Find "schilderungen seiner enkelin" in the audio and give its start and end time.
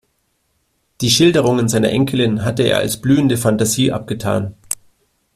1.11-2.43